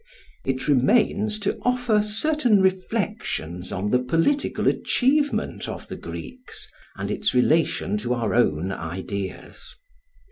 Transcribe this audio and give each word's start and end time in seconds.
It 0.45 0.67
remains 0.67 1.37
to 1.41 1.59
offer 1.61 2.01
certain 2.01 2.59
reflections 2.59 3.71
on 3.71 3.91
the 3.91 3.99
political 3.99 4.67
achievement 4.67 5.69
of 5.69 5.89
the 5.89 5.95
Greeks, 5.95 6.67
and 6.95 7.11
its 7.11 7.35
relation 7.35 7.97
to 7.97 8.15
our 8.15 8.33
own 8.33 8.71
ideas. 8.71 9.75